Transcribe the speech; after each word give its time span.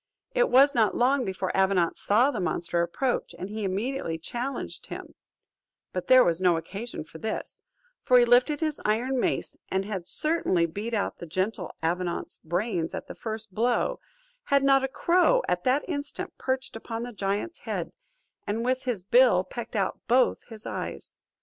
It 0.33 0.49
was 0.49 0.73
not 0.73 0.97
long 0.97 1.25
before 1.25 1.55
Avenant 1.55 1.95
saw 1.95 2.31
the 2.31 2.39
monster 2.39 2.81
approach, 2.81 3.35
and 3.37 3.49
he 3.49 3.63
immediately 3.63 4.17
challenged 4.17 4.87
him; 4.87 5.13
but 5.93 6.07
there 6.07 6.23
was 6.23 6.41
no 6.41 6.57
occasion 6.57 7.03
for 7.03 7.19
this, 7.19 7.61
for 8.01 8.17
he 8.17 8.25
lifted 8.25 8.61
his 8.61 8.81
iron 8.83 9.19
mace, 9.19 9.55
and 9.69 9.85
had 9.85 10.07
certainly 10.07 10.65
beat 10.65 10.95
out 10.95 11.19
the 11.19 11.27
gentle 11.27 11.69
Avenant's 11.83 12.39
brains 12.39 12.95
at 12.95 13.05
the 13.05 13.13
first 13.13 13.53
blow, 13.53 13.99
had 14.45 14.63
not 14.63 14.83
a 14.83 14.87
crow 14.87 15.43
at 15.47 15.65
that 15.65 15.85
instant 15.87 16.35
perched 16.39 16.75
upon 16.75 17.03
the 17.03 17.13
giant's 17.13 17.59
head, 17.59 17.91
and 18.47 18.65
with 18.65 18.85
his 18.85 19.03
bill 19.03 19.43
pecked 19.43 19.75
out 19.75 19.99
both 20.07 20.41
his 20.47 20.65
eyes. 20.65 21.15